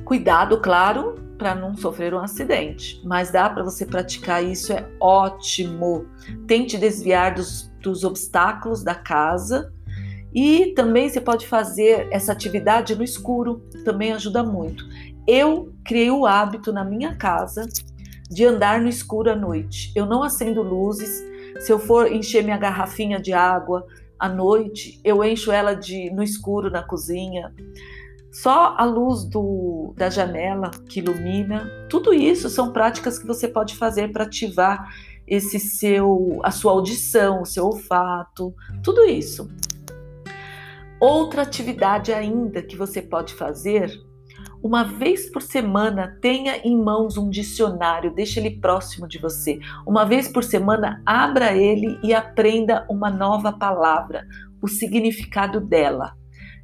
Cuidado, 0.03 0.59
claro, 0.59 1.15
para 1.37 1.53
não 1.53 1.75
sofrer 1.75 2.13
um 2.13 2.19
acidente, 2.19 3.01
mas 3.05 3.31
dá 3.31 3.49
para 3.49 3.63
você 3.63 3.85
praticar 3.85 4.43
isso, 4.43 4.73
é 4.73 4.87
ótimo. 4.99 6.07
Tente 6.47 6.77
desviar 6.77 7.33
dos, 7.35 7.71
dos 7.81 8.03
obstáculos 8.03 8.83
da 8.83 8.95
casa 8.95 9.71
e 10.33 10.73
também 10.75 11.09
você 11.09 11.21
pode 11.21 11.47
fazer 11.47 12.07
essa 12.11 12.31
atividade 12.31 12.95
no 12.95 13.03
escuro, 13.03 13.61
também 13.85 14.13
ajuda 14.13 14.43
muito. 14.43 14.83
Eu 15.27 15.73
criei 15.83 16.09
o 16.09 16.25
hábito 16.25 16.71
na 16.71 16.85
minha 16.85 17.13
casa 17.15 17.67
de 18.29 18.45
andar 18.45 18.79
no 18.79 18.87
escuro 18.87 19.29
à 19.29 19.35
noite. 19.35 19.91
Eu 19.93 20.05
não 20.05 20.23
acendo 20.23 20.61
luzes. 20.61 21.21
Se 21.59 21.71
eu 21.71 21.77
for 21.77 22.09
encher 22.09 22.43
minha 22.43 22.57
garrafinha 22.57 23.19
de 23.19 23.33
água 23.33 23.85
à 24.17 24.29
noite, 24.29 25.01
eu 25.03 25.21
encho 25.23 25.51
ela 25.51 25.73
de 25.73 26.09
no 26.11 26.23
escuro 26.23 26.71
na 26.71 26.81
cozinha. 26.81 27.53
Só 28.31 28.75
a 28.77 28.85
luz 28.85 29.25
do, 29.25 29.93
da 29.97 30.09
janela 30.09 30.71
que 30.87 30.99
ilumina. 30.99 31.69
Tudo 31.89 32.13
isso 32.13 32.49
são 32.49 32.71
práticas 32.71 33.19
que 33.19 33.27
você 33.27 33.47
pode 33.47 33.75
fazer 33.75 34.11
para 34.11 34.23
ativar 34.23 34.87
esse 35.27 35.59
seu 35.59 36.39
a 36.41 36.51
sua 36.51 36.71
audição, 36.71 37.41
o 37.41 37.45
seu 37.45 37.65
olfato, 37.65 38.55
tudo 38.81 39.03
isso. 39.03 39.49
Outra 40.99 41.41
atividade 41.41 42.13
ainda 42.13 42.61
que 42.61 42.77
você 42.77 43.01
pode 43.01 43.33
fazer 43.33 43.91
uma 44.67 44.83
vez 44.83 45.29
por 45.29 45.41
semana, 45.41 46.17
tenha 46.21 46.57
em 46.57 46.77
mãos 46.77 47.17
um 47.17 47.29
dicionário, 47.29 48.13
deixe 48.13 48.37
ele 48.37 48.59
próximo 48.59 49.07
de 49.07 49.17
você. 49.17 49.61
Uma 49.85 50.03
vez 50.03 50.27
por 50.27 50.43
semana, 50.43 51.01
abra 51.05 51.55
ele 51.55 51.97
e 52.03 52.13
aprenda 52.13 52.85
uma 52.89 53.09
nova 53.09 53.53
palavra, 53.53 54.27
o 54.61 54.67
significado 54.67 55.61
dela. 55.61 56.11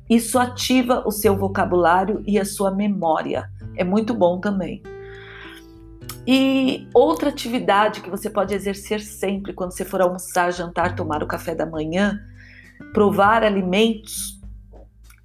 Isso 0.09 0.37
ativa 0.37 1.01
o 1.07 1.11
seu 1.11 1.37
vocabulário 1.37 2.21
e 2.27 2.37
a 2.37 2.43
sua 2.43 2.71
memória. 2.71 3.49
É 3.77 3.85
muito 3.85 4.13
bom 4.13 4.37
também. 4.37 4.83
E 6.27 6.85
outra 6.93 7.29
atividade 7.29 8.01
que 8.01 8.09
você 8.09 8.29
pode 8.29 8.53
exercer 8.53 8.99
sempre 8.99 9.53
quando 9.53 9.71
você 9.71 9.85
for 9.85 10.01
almoçar, 10.01 10.51
jantar, 10.51 10.93
tomar 10.93 11.23
o 11.23 11.27
café 11.27 11.55
da 11.55 11.65
manhã 11.65 12.19
provar 12.93 13.43
alimentos, 13.43 14.39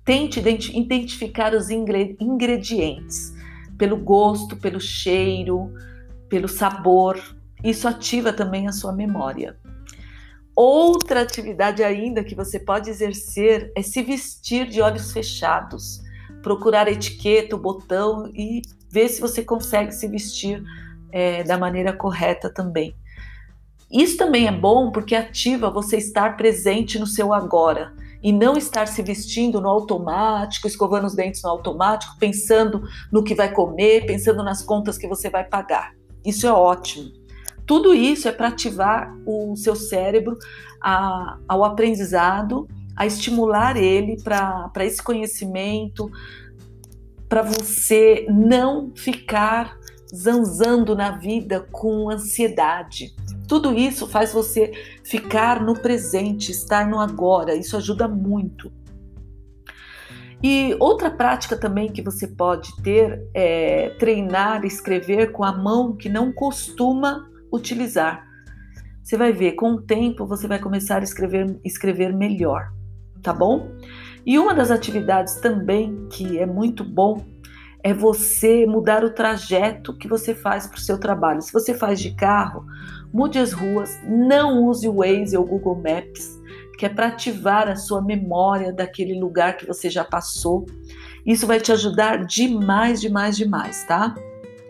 tente 0.08 0.40
identificar 0.40 1.52
os 1.52 1.68
ingredientes 1.68 3.34
pelo 3.76 3.98
gosto, 3.98 4.56
pelo 4.56 4.80
cheiro, 4.80 5.70
pelo 6.30 6.48
sabor. 6.48 7.20
Isso 7.62 7.86
ativa 7.86 8.32
também 8.32 8.66
a 8.66 8.72
sua 8.72 8.90
memória. 8.90 9.58
Outra 10.56 11.20
atividade 11.20 11.84
ainda 11.84 12.24
que 12.24 12.34
você 12.34 12.58
pode 12.58 12.88
exercer 12.88 13.70
é 13.76 13.82
se 13.82 14.02
vestir 14.02 14.66
de 14.66 14.80
olhos 14.80 15.12
fechados, 15.12 16.00
procurar 16.42 16.86
a 16.86 16.90
etiqueta, 16.90 17.54
o 17.54 17.58
botão 17.60 18.32
e 18.34 18.62
ver 18.90 19.10
se 19.10 19.20
você 19.20 19.44
consegue 19.44 19.92
se 19.92 20.08
vestir 20.08 20.62
é, 21.12 21.44
da 21.44 21.58
maneira 21.58 21.92
correta 21.92 22.48
também. 22.48 22.96
Isso 23.92 24.16
também 24.16 24.46
é 24.46 24.52
bom 24.52 24.90
porque 24.90 25.14
ativa 25.14 25.68
você 25.68 25.98
estar 25.98 26.34
presente 26.34 26.98
no 26.98 27.06
seu 27.06 27.34
agora 27.34 27.92
e 28.22 28.32
não 28.32 28.56
estar 28.56 28.88
se 28.88 29.02
vestindo 29.02 29.60
no 29.60 29.68
automático, 29.68 30.66
escovando 30.66 31.06
os 31.06 31.14
dentes 31.14 31.42
no 31.42 31.50
automático, 31.50 32.16
pensando 32.18 32.82
no 33.12 33.22
que 33.22 33.34
vai 33.34 33.52
comer, 33.52 34.06
pensando 34.06 34.42
nas 34.42 34.62
contas 34.62 34.98
que 34.98 35.06
você 35.06 35.30
vai 35.30 35.44
pagar. 35.44 35.94
Isso 36.25 36.46
é 36.46 36.52
ótimo. 36.52 37.12
Tudo 37.64 37.94
isso 37.94 38.26
é 38.26 38.32
para 38.32 38.48
ativar 38.48 39.14
o 39.26 39.54
seu 39.54 39.76
cérebro 39.76 40.38
a, 40.80 41.38
ao 41.46 41.64
aprendizado, 41.64 42.66
a 42.96 43.06
estimular 43.06 43.76
ele 43.76 44.16
para 44.22 44.84
esse 44.84 45.02
conhecimento, 45.02 46.10
para 47.28 47.42
você 47.42 48.26
não 48.30 48.90
ficar 48.96 49.77
zanzando 50.14 50.94
na 50.94 51.12
vida 51.12 51.60
com 51.70 52.10
ansiedade. 52.10 53.14
Tudo 53.46 53.72
isso 53.74 54.06
faz 54.06 54.32
você 54.32 54.72
ficar 55.04 55.62
no 55.62 55.74
presente, 55.74 56.50
estar 56.50 56.88
no 56.88 57.00
agora. 57.00 57.54
Isso 57.54 57.76
ajuda 57.76 58.06
muito. 58.08 58.72
E 60.42 60.76
outra 60.78 61.10
prática 61.10 61.56
também 61.56 61.90
que 61.90 62.00
você 62.02 62.28
pode 62.28 62.70
ter 62.82 63.26
é 63.34 63.90
treinar 63.98 64.64
escrever 64.64 65.32
com 65.32 65.44
a 65.44 65.52
mão 65.52 65.96
que 65.96 66.08
não 66.08 66.32
costuma 66.32 67.28
utilizar. 67.52 68.24
Você 69.02 69.16
vai 69.16 69.32
ver, 69.32 69.52
com 69.52 69.72
o 69.72 69.82
tempo 69.82 70.26
você 70.26 70.46
vai 70.46 70.58
começar 70.58 71.00
a 71.00 71.02
escrever, 71.02 71.58
escrever 71.64 72.14
melhor, 72.14 72.70
tá 73.22 73.32
bom? 73.32 73.68
E 74.24 74.38
uma 74.38 74.54
das 74.54 74.70
atividades 74.70 75.36
também 75.40 76.06
que 76.12 76.38
é 76.38 76.46
muito 76.46 76.84
bom 76.84 77.24
é 77.82 77.94
você 77.94 78.66
mudar 78.66 79.04
o 79.04 79.11
trajeto 79.11 79.97
que 79.97 80.08
você 80.08 80.35
faz 80.35 80.66
para 80.66 80.78
o 80.78 80.80
seu 80.80 80.99
trabalho. 80.99 81.42
Se 81.42 81.52
você 81.52 81.75
faz 81.75 82.00
de 82.00 82.11
carro, 82.12 82.64
mude 83.12 83.38
as 83.38 83.52
ruas, 83.52 83.99
não 84.04 84.64
use 84.64 84.88
o 84.88 84.97
Waze 84.97 85.37
ou 85.37 85.44
o 85.44 85.47
Google 85.47 85.76
Maps, 85.76 86.38
que 86.76 86.87
é 86.87 86.88
para 86.88 87.08
ativar 87.08 87.68
a 87.68 87.76
sua 87.76 88.02
memória 88.02 88.73
daquele 88.73 89.18
lugar 89.18 89.56
que 89.56 89.66
você 89.66 89.88
já 89.88 90.04
passou. 90.04 90.66
Isso 91.25 91.47
vai 91.47 91.61
te 91.61 91.73
ajudar 91.73 92.25
demais, 92.25 93.00
demais, 93.00 93.37
demais, 93.37 93.85
tá? 93.85 94.14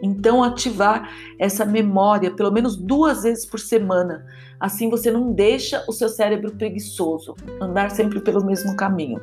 Então, 0.00 0.44
ativar 0.44 1.10
essa 1.38 1.64
memória 1.64 2.30
pelo 2.30 2.52
menos 2.52 2.76
duas 2.76 3.24
vezes 3.24 3.44
por 3.44 3.58
semana. 3.58 4.24
Assim 4.60 4.88
você 4.88 5.10
não 5.10 5.32
deixa 5.32 5.84
o 5.88 5.92
seu 5.92 6.08
cérebro 6.08 6.52
preguiçoso, 6.52 7.34
andar 7.60 7.90
sempre 7.90 8.20
pelo 8.20 8.44
mesmo 8.44 8.76
caminho. 8.76 9.20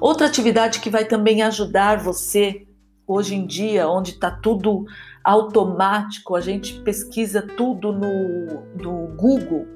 Outra 0.00 0.26
atividade 0.26 0.80
que 0.80 0.88
vai 0.88 1.04
também 1.04 1.42
ajudar 1.42 1.98
você 1.98 2.66
hoje 3.06 3.34
em 3.34 3.46
dia, 3.46 3.88
onde 3.88 4.12
está 4.12 4.30
tudo 4.30 4.86
automático, 5.22 6.34
a 6.34 6.40
gente 6.40 6.80
pesquisa 6.80 7.42
tudo 7.42 7.92
no, 7.92 9.08
Google, 9.16 9.66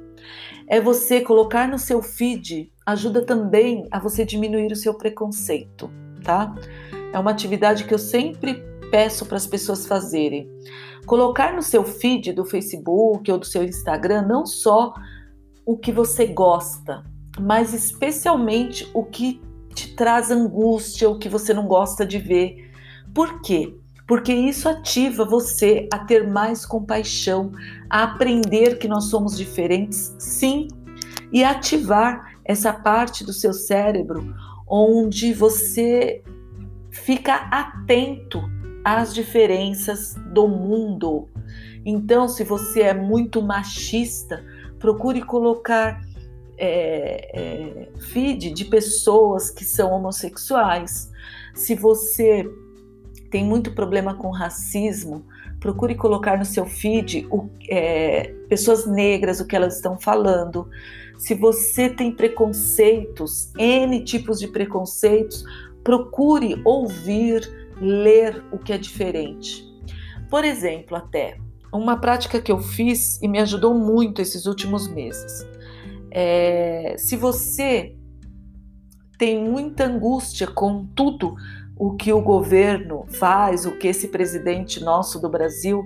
é 0.67 0.81
você 0.81 1.21
colocar 1.21 1.69
no 1.69 1.79
seu 1.79 2.01
feed, 2.01 2.73
ajuda 2.87 3.23
também 3.23 3.87
a 3.91 3.99
você 3.99 4.25
diminuir 4.25 4.73
o 4.73 4.77
seu 4.77 4.95
preconceito, 4.95 5.91
tá? 6.23 6.55
É 7.13 7.19
uma 7.19 7.31
atividade 7.31 7.85
que 7.85 7.93
eu 7.93 7.99
sempre 7.99 8.65
peço 8.91 9.27
para 9.27 9.37
as 9.37 9.47
pessoas 9.47 9.87
fazerem. 9.87 10.49
Colocar 11.05 11.53
no 11.53 11.63
seu 11.63 11.85
feed 11.85 12.33
do 12.33 12.47
Facebook 12.47 13.31
ou 13.31 13.39
do 13.39 13.45
seu 13.45 13.63
Instagram 13.63 14.23
não 14.23 14.47
só 14.47 14.95
o 15.67 15.77
que 15.77 15.93
você 15.93 16.27
gosta, 16.27 17.05
mas 17.39 17.75
especialmente 17.75 18.89
o 18.95 19.05
que 19.05 19.43
te 19.75 19.95
traz 19.95 20.31
angústia, 20.31 21.09
o 21.09 21.19
que 21.19 21.29
você 21.29 21.53
não 21.53 21.67
gosta 21.67 22.07
de 22.07 22.19
ver. 22.19 22.71
Por 23.13 23.41
quê? 23.41 23.75
Porque 24.07 24.33
isso 24.33 24.69
ativa 24.69 25.25
você 25.25 25.89
a 25.93 25.99
ter 25.99 26.29
mais 26.29 26.65
compaixão, 26.65 27.53
a 27.89 28.05
aprender 28.05 28.79
que 28.79 28.87
nós 28.87 29.05
somos 29.05 29.37
diferentes, 29.37 30.15
sim, 30.19 30.69
e 31.33 31.43
ativar 31.43 32.35
essa 32.45 32.73
parte 32.73 33.25
do 33.25 33.33
seu 33.33 33.53
cérebro 33.53 34.35
onde 34.67 35.33
você 35.33 36.23
fica 36.91 37.35
atento 37.51 38.43
as 38.85 39.15
diferenças 39.15 40.15
do 40.33 40.47
mundo. 40.47 41.29
Então, 41.85 42.29
se 42.29 42.45
você 42.45 42.83
é 42.83 42.95
muito 42.95 43.43
machista, 43.43 44.45
procure 44.79 45.23
colocar 45.23 46.01
é, 46.57 47.31
é, 47.33 47.89
feed 47.99 48.51
de 48.51 48.65
pessoas 48.65 49.51
que 49.51 49.65
são 49.65 49.93
homossexuais. 49.93 51.11
Se 51.55 51.75
você 51.75 52.49
tem 53.31 53.45
muito 53.45 53.73
problema 53.73 54.15
com 54.15 54.31
racismo, 54.31 55.25
procure 55.59 55.95
colocar 55.95 56.39
no 56.39 56.45
seu 56.45 56.67
feed 56.67 57.27
o, 57.31 57.49
é, 57.69 58.33
pessoas 58.49 58.87
negras, 58.87 59.41
o 59.41 59.47
que 59.47 59.57
elas 59.57 59.77
estão 59.77 59.99
falando. 59.99 60.69
Se 61.19 61.35
você 61.35 61.89
tem 61.89 62.13
preconceitos, 62.13 63.53
N 63.59 64.05
tipos 64.05 64.39
de 64.39 64.49
preconceitos, 64.49 65.45
procure 65.83 66.61
ouvir 66.65 67.49
ler 67.81 68.43
o 68.53 68.59
que 68.59 68.73
é 68.73 68.79
diferente. 68.79 69.65
Por 70.31 70.45
exemplo, 70.45 70.97
até 70.97 71.39
uma 71.73 71.97
prática 71.97 72.41
que 72.41 72.53
eu 72.53 72.59
fiz 72.59 73.21
e 73.21 73.29
me 73.29 73.41
ajudou 73.41 73.75
muito 73.75 74.23
esses 74.23 74.47
últimos 74.47 74.87
meses. 74.87 75.47
É, 76.17 76.95
se 76.97 77.17
você 77.17 77.97
tem 79.19 79.43
muita 79.43 79.87
angústia 79.87 80.47
com 80.47 80.87
tudo 80.87 81.35
o 81.77 81.97
que 81.97 82.13
o 82.13 82.23
governo 82.23 83.05
faz, 83.09 83.67
o 83.67 83.73
que 83.73 83.89
esse 83.89 84.07
presidente 84.07 84.83
nosso 84.83 85.21
do 85.21 85.29
Brasil 85.29 85.85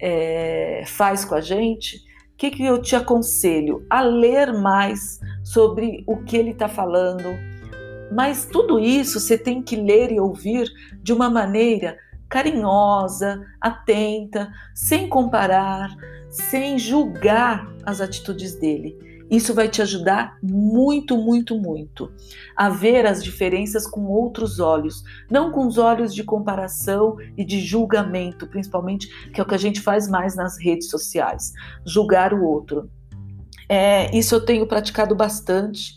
é, 0.00 0.82
faz 0.86 1.26
com 1.26 1.34
a 1.34 1.42
gente, 1.42 1.96
o 1.96 2.00
que, 2.38 2.50
que 2.50 2.64
eu 2.64 2.80
te 2.80 2.96
aconselho? 2.96 3.84
A 3.90 4.00
ler 4.00 4.50
mais 4.54 5.20
sobre 5.44 6.02
o 6.06 6.16
que 6.24 6.38
ele 6.38 6.52
está 6.52 6.68
falando, 6.68 7.28
mas 8.10 8.46
tudo 8.46 8.78
isso 8.78 9.20
você 9.20 9.36
tem 9.36 9.62
que 9.62 9.76
ler 9.76 10.10
e 10.10 10.18
ouvir 10.18 10.70
de 11.02 11.12
uma 11.12 11.28
maneira 11.28 11.98
carinhosa, 12.30 13.44
atenta, 13.60 14.50
sem 14.74 15.06
comparar, 15.06 15.94
sem 16.30 16.78
julgar 16.78 17.70
as 17.84 18.00
atitudes 18.00 18.54
dele. 18.54 19.09
Isso 19.30 19.54
vai 19.54 19.68
te 19.68 19.80
ajudar 19.80 20.36
muito, 20.42 21.16
muito, 21.16 21.56
muito 21.56 22.12
a 22.56 22.68
ver 22.68 23.06
as 23.06 23.22
diferenças 23.22 23.86
com 23.86 24.06
outros 24.06 24.58
olhos, 24.58 25.04
não 25.30 25.52
com 25.52 25.66
os 25.66 25.78
olhos 25.78 26.12
de 26.12 26.24
comparação 26.24 27.16
e 27.36 27.44
de 27.44 27.60
julgamento, 27.60 28.46
principalmente, 28.48 29.30
que 29.30 29.40
é 29.40 29.44
o 29.44 29.46
que 29.46 29.54
a 29.54 29.58
gente 29.58 29.80
faz 29.80 30.08
mais 30.08 30.34
nas 30.34 30.58
redes 30.58 30.90
sociais, 30.90 31.52
julgar 31.86 32.34
o 32.34 32.44
outro. 32.44 32.90
É, 33.68 34.14
isso 34.16 34.34
eu 34.34 34.44
tenho 34.44 34.66
praticado 34.66 35.14
bastante 35.14 35.94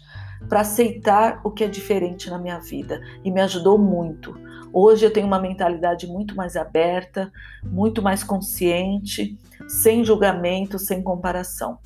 para 0.48 0.62
aceitar 0.62 1.42
o 1.44 1.50
que 1.50 1.64
é 1.64 1.68
diferente 1.68 2.30
na 2.30 2.38
minha 2.38 2.60
vida 2.60 3.02
e 3.24 3.32
me 3.32 3.42
ajudou 3.42 3.80
muito. 3.80 4.36
Hoje 4.72 5.06
eu 5.06 5.12
tenho 5.12 5.28
uma 5.28 5.40
mentalidade 5.40 6.06
muito 6.06 6.36
mais 6.36 6.56
aberta, 6.56 7.32
muito 7.64 8.02
mais 8.02 8.24
consciente, 8.24 9.38
sem 9.68 10.04
julgamento, 10.04 10.78
sem 10.78 11.02
comparação. 11.02 11.78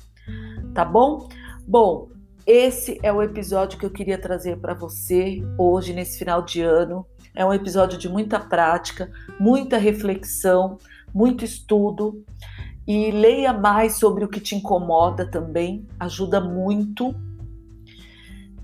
Tá 0.78 0.84
bom? 0.84 1.28
Bom, 1.66 2.08
esse 2.46 3.00
é 3.02 3.12
o 3.12 3.20
episódio 3.20 3.76
que 3.76 3.84
eu 3.84 3.90
queria 3.90 4.16
trazer 4.16 4.58
para 4.58 4.74
você 4.74 5.42
hoje, 5.58 5.92
nesse 5.92 6.16
final 6.16 6.40
de 6.40 6.62
ano. 6.62 7.04
É 7.34 7.44
um 7.44 7.52
episódio 7.52 7.98
de 7.98 8.08
muita 8.08 8.38
prática, 8.38 9.10
muita 9.40 9.76
reflexão, 9.76 10.78
muito 11.12 11.44
estudo. 11.44 12.24
E 12.86 13.10
leia 13.10 13.52
mais 13.52 13.96
sobre 13.96 14.24
o 14.24 14.28
que 14.28 14.38
te 14.38 14.54
incomoda 14.54 15.28
também, 15.28 15.84
ajuda 15.98 16.40
muito 16.40 17.12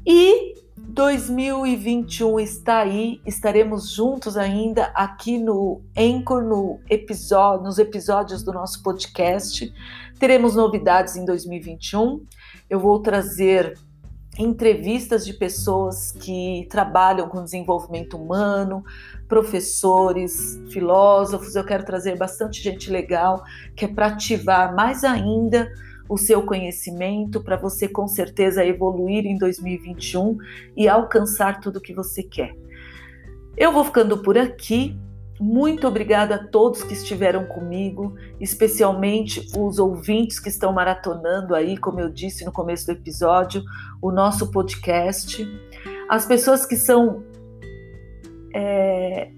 e 0.06 0.54
2021 0.88 2.38
está 2.40 2.78
aí, 2.78 3.20
estaremos 3.26 3.90
juntos 3.90 4.36
ainda 4.36 4.84
aqui 4.94 5.38
no 5.38 5.80
Anchor, 5.96 6.42
no 6.42 6.78
episódio, 6.88 7.64
nos 7.64 7.78
episódios 7.78 8.42
do 8.42 8.52
nosso 8.52 8.82
podcast. 8.82 9.72
Teremos 10.18 10.54
novidades 10.54 11.16
em 11.16 11.24
2021. 11.24 12.24
Eu 12.68 12.78
vou 12.78 13.00
trazer 13.00 13.78
entrevistas 14.38 15.24
de 15.24 15.32
pessoas 15.32 16.12
que 16.12 16.66
trabalham 16.70 17.28
com 17.28 17.42
desenvolvimento 17.42 18.16
humano, 18.16 18.84
professores, 19.26 20.60
filósofos. 20.70 21.56
Eu 21.56 21.64
quero 21.64 21.84
trazer 21.84 22.16
bastante 22.16 22.62
gente 22.62 22.90
legal 22.90 23.42
que 23.74 23.84
é 23.84 23.88
para 23.88 24.08
ativar 24.08 24.74
mais 24.74 25.02
ainda 25.02 25.72
o 26.08 26.16
seu 26.16 26.42
conhecimento 26.42 27.42
para 27.42 27.56
você 27.56 27.88
com 27.88 28.06
certeza 28.06 28.64
evoluir 28.64 29.26
em 29.26 29.38
2021 29.38 30.36
e 30.76 30.88
alcançar 30.88 31.60
tudo 31.60 31.80
que 31.80 31.94
você 31.94 32.22
quer. 32.22 32.54
Eu 33.56 33.72
vou 33.72 33.84
ficando 33.84 34.18
por 34.18 34.36
aqui. 34.36 34.98
Muito 35.40 35.86
obrigada 35.86 36.36
a 36.36 36.46
todos 36.46 36.82
que 36.84 36.92
estiveram 36.92 37.44
comigo, 37.46 38.14
especialmente 38.40 39.46
os 39.58 39.78
ouvintes 39.78 40.38
que 40.38 40.48
estão 40.48 40.72
maratonando 40.72 41.54
aí, 41.54 41.76
como 41.76 42.00
eu 42.00 42.08
disse 42.08 42.44
no 42.44 42.52
começo 42.52 42.86
do 42.86 42.92
episódio, 42.92 43.62
o 44.00 44.12
nosso 44.12 44.50
podcast. 44.50 45.46
As 46.08 46.24
pessoas 46.24 46.64
que 46.64 46.76
são 46.76 47.24
é, 48.54 49.30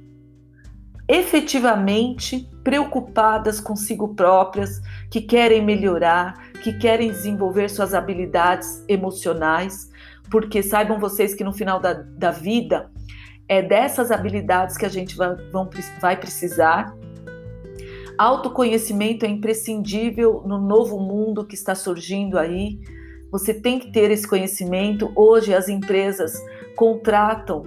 efetivamente 1.08 2.48
preocupadas 2.64 3.60
consigo 3.60 4.14
próprias, 4.14 4.80
que 5.10 5.20
querem 5.20 5.64
melhorar, 5.64 6.50
que 6.56 6.72
querem 6.72 7.10
desenvolver 7.10 7.68
suas 7.68 7.94
habilidades 7.94 8.84
emocionais, 8.88 9.90
porque 10.30 10.62
saibam 10.62 10.98
vocês 10.98 11.34
que 11.34 11.44
no 11.44 11.52
final 11.52 11.80
da, 11.80 11.92
da 11.92 12.30
vida 12.30 12.90
é 13.48 13.62
dessas 13.62 14.10
habilidades 14.10 14.76
que 14.76 14.84
a 14.84 14.88
gente 14.88 15.16
vai, 15.16 15.34
vão, 15.52 15.68
vai 16.00 16.16
precisar. 16.16 16.96
Autoconhecimento 18.18 19.24
é 19.24 19.28
imprescindível 19.28 20.42
no 20.46 20.58
novo 20.58 20.98
mundo 20.98 21.44
que 21.44 21.54
está 21.54 21.74
surgindo 21.74 22.38
aí. 22.38 22.80
Você 23.30 23.52
tem 23.52 23.78
que 23.78 23.92
ter 23.92 24.10
esse 24.10 24.26
conhecimento. 24.26 25.12
Hoje 25.14 25.54
as 25.54 25.68
empresas 25.68 26.34
contratam 26.74 27.62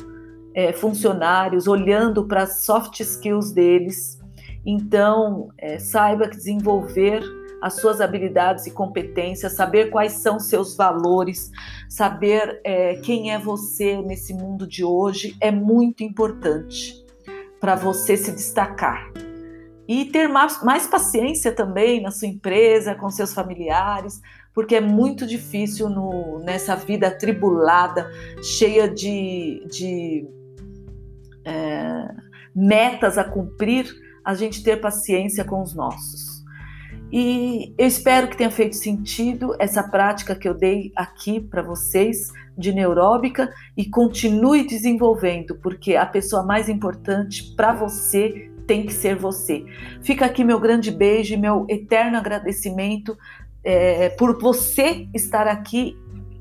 é, 0.53 0.73
funcionários 0.73 1.67
olhando 1.67 2.25
para 2.25 2.43
as 2.43 2.65
soft 2.65 2.99
skills 2.99 3.51
deles. 3.51 4.19
Então, 4.65 5.49
é, 5.57 5.79
saiba 5.79 6.27
desenvolver 6.27 7.23
as 7.61 7.75
suas 7.75 8.01
habilidades 8.01 8.65
e 8.67 8.71
competências, 8.71 9.53
saber 9.53 9.89
quais 9.89 10.13
são 10.13 10.39
seus 10.39 10.75
valores, 10.75 11.51
saber 11.87 12.61
é, 12.63 12.95
quem 12.95 13.33
é 13.33 13.39
você 13.39 14.01
nesse 14.01 14.33
mundo 14.33 14.67
de 14.67 14.83
hoje 14.83 15.35
é 15.41 15.51
muito 15.51 16.03
importante 16.03 17.05
para 17.59 17.75
você 17.75 18.15
se 18.15 18.31
destacar. 18.31 19.11
E 19.87 20.05
ter 20.05 20.27
mais, 20.27 20.63
mais 20.63 20.85
paciência 20.85 21.51
também 21.51 21.99
na 22.01 22.11
sua 22.11 22.27
empresa, 22.27 22.93
com 22.93 23.09
seus 23.09 23.33
familiares, 23.33 24.21
porque 24.53 24.75
é 24.75 24.81
muito 24.81 25.25
difícil 25.25 25.89
no, 25.89 26.39
nessa 26.39 26.75
vida 26.75 27.07
atribulada, 27.07 28.09
cheia 28.43 28.87
de, 28.87 29.65
de 29.67 30.27
é, 31.43 32.07
metas 32.55 33.17
a 33.17 33.23
cumprir, 33.23 33.87
a 34.23 34.35
gente 34.35 34.61
ter 34.61 34.79
paciência 34.79 35.43
com 35.43 35.61
os 35.61 35.73
nossos. 35.73 36.38
E 37.11 37.73
eu 37.77 37.87
espero 37.87 38.27
que 38.27 38.37
tenha 38.37 38.51
feito 38.51 38.75
sentido 38.75 39.55
essa 39.57 39.81
prática 39.81 40.35
que 40.35 40.47
eu 40.47 40.53
dei 40.53 40.91
aqui 40.95 41.39
para 41.39 41.61
vocês 41.61 42.31
de 42.57 42.71
neuróbica 42.71 43.51
e 43.75 43.85
continue 43.85 44.67
desenvolvendo, 44.67 45.55
porque 45.55 45.95
a 45.95 46.05
pessoa 46.05 46.43
mais 46.43 46.69
importante 46.69 47.55
para 47.55 47.73
você 47.73 48.51
tem 48.67 48.85
que 48.85 48.93
ser 48.93 49.15
você. 49.15 49.65
Fica 50.01 50.25
aqui 50.25 50.43
meu 50.43 50.59
grande 50.59 50.91
beijo 50.91 51.33
e 51.33 51.37
meu 51.37 51.65
eterno 51.67 52.17
agradecimento 52.17 53.17
é, 53.63 54.09
por 54.09 54.39
você 54.39 55.07
estar 55.13 55.47
aqui 55.47 55.97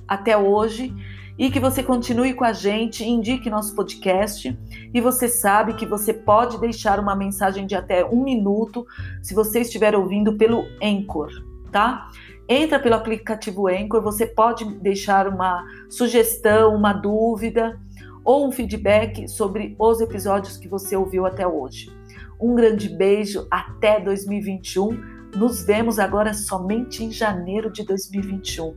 até 0.06 0.36
hoje 0.36 0.94
e 1.38 1.50
que 1.50 1.60
você 1.60 1.82
continue 1.82 2.34
com 2.34 2.44
a 2.44 2.52
gente, 2.52 3.04
indique 3.04 3.48
nosso 3.48 3.74
podcast. 3.74 4.58
E 4.92 5.00
você 5.00 5.28
sabe 5.28 5.74
que 5.74 5.86
você 5.86 6.12
pode 6.12 6.58
deixar 6.58 6.98
uma 6.98 7.14
mensagem 7.14 7.64
de 7.64 7.76
até 7.76 8.04
um 8.04 8.24
minuto 8.24 8.84
se 9.22 9.34
você 9.34 9.60
estiver 9.60 9.94
ouvindo 9.94 10.36
pelo 10.36 10.64
Anchor, 10.82 11.30
tá? 11.70 12.10
Entra 12.48 12.80
pelo 12.80 12.96
aplicativo 12.96 13.68
Anchor, 13.68 14.02
você 14.02 14.26
pode 14.26 14.64
deixar 14.80 15.28
uma 15.28 15.64
sugestão, 15.88 16.74
uma 16.74 16.92
dúvida 16.92 17.78
ou 18.24 18.48
um 18.48 18.50
feedback 18.50 19.28
sobre 19.28 19.76
os 19.78 20.00
episódios 20.00 20.56
que 20.56 20.66
você 20.66 20.96
ouviu 20.96 21.24
até 21.24 21.46
hoje. 21.46 21.92
Um 22.40 22.54
grande 22.54 22.88
beijo, 22.88 23.46
até 23.50 24.00
2021. 24.00 25.18
Nos 25.36 25.62
vemos 25.62 25.98
agora 25.98 26.32
somente 26.32 27.04
em 27.04 27.12
janeiro 27.12 27.70
de 27.70 27.84
2021 27.84 28.74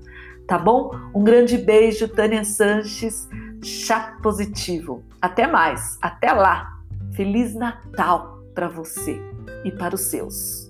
tá 0.52 0.60
bom? 0.60 0.92
Um 1.16 1.24
grande 1.24 1.58
beijo, 1.58 2.10
Tânia 2.10 2.44
Sanches, 2.44 3.26
chá 3.64 4.18
positivo. 4.22 5.02
Até 5.22 5.48
mais, 5.48 5.98
até 6.02 6.34
lá. 6.34 6.78
Feliz 7.14 7.56
Natal 7.56 8.44
para 8.54 8.68
você 8.68 9.18
e 9.64 9.72
para 9.72 9.96
os 9.96 10.02
seus. 10.02 10.70